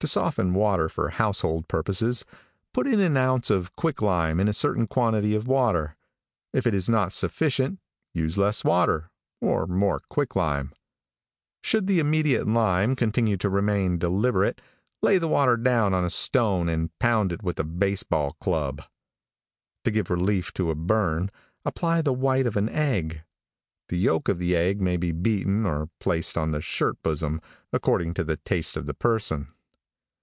[0.00, 2.24] To soften water for household purposes,
[2.72, 5.96] put in an ounce of quicklime in a certain quantity of water.
[6.52, 7.80] If it is not sufficient,
[8.14, 10.72] use less water or more quicklime.
[11.64, 14.60] Should the immediate lime continue to remain deliberate,
[15.02, 18.82] lay the water down on a stone and pound it with a base ball club.
[19.84, 21.28] To give relief to a burn,
[21.64, 23.24] apply the white of an egg.
[23.88, 27.40] The yolk of the egg may be eaten or placed on the shirt bosom,
[27.72, 29.48] according to the taste of the person.